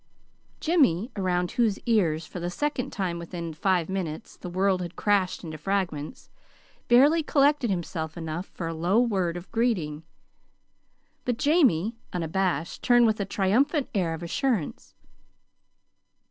[0.59, 5.43] Jimmy, around whose ears for the second time within five minutes the world had crashed
[5.43, 6.27] into fragments,
[6.87, 10.01] barely collected himself enough for a low word of greeting.
[11.23, 14.95] But Jamie, unabashed, turned with a triumphant air of assurance.